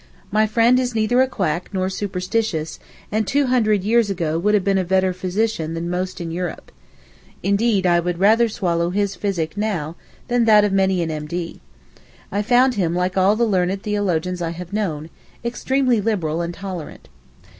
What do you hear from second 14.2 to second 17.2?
I have known, extremely liberal and tolerant.